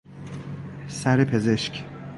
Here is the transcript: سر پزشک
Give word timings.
سر 0.87 1.25
پزشک 1.25 1.83